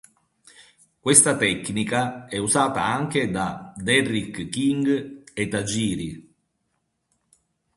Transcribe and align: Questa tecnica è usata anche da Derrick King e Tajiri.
Questa 0.99 1.37
tecnica 1.37 2.25
è 2.25 2.37
usata 2.39 2.83
anche 2.83 3.29
da 3.29 3.71
Derrick 3.77 4.49
King 4.49 5.25
e 5.31 5.47
Tajiri. 5.47 6.33